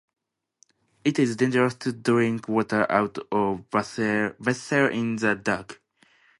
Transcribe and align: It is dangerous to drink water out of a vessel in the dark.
It 1.05 1.19
is 1.19 1.35
dangerous 1.35 1.75
to 1.75 1.91
drink 1.93 2.47
water 2.49 2.91
out 2.91 3.19
of 3.31 3.65
a 3.71 4.35
vessel 4.39 4.85
in 4.87 5.17
the 5.17 5.35
dark. 5.35 5.79